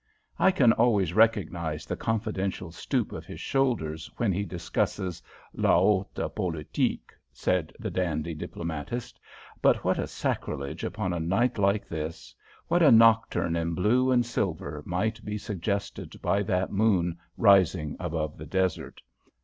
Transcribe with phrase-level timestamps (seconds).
[0.39, 5.21] "I can always recognise the confidential stoop of his shoulders when he discusses
[5.53, 9.19] la haute politique" said the dandy diplomatist.
[9.61, 12.33] "But what a sacrilege upon a night like this!
[12.67, 18.39] What a nocturne in blue and silver might be suggested by that moon rising above
[18.39, 19.03] the desert.